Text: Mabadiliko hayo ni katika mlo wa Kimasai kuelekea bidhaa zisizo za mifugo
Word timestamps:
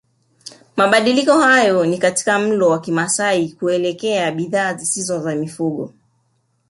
Mabadiliko 0.75 1.39
hayo 1.39 1.85
ni 1.85 1.97
katika 1.97 2.39
mlo 2.39 2.69
wa 2.69 2.81
Kimasai 2.81 3.49
kuelekea 3.49 4.31
bidhaa 4.31 4.73
zisizo 4.73 5.19
za 5.19 5.35
mifugo 5.35 5.93